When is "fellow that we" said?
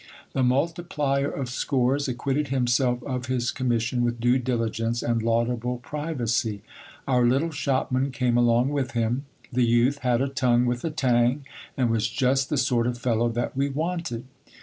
12.97-13.69